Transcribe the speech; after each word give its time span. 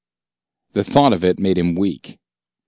The 0.71 0.83
thought 0.83 1.13
of 1.13 1.23
it 1.23 1.37
made 1.39 1.59
him 1.59 1.75
weak. 1.75 2.17